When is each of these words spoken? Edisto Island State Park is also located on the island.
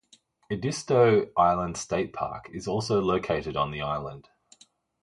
Edisto 0.49 1.29
Island 1.37 1.77
State 1.77 2.11
Park 2.11 2.49
is 2.51 2.67
also 2.67 2.99
located 2.99 3.55
on 3.55 3.69
the 3.69 3.81
island. 3.83 4.29